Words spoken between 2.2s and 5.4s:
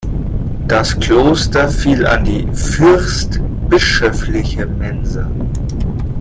die fürstbischöfliche Mensa.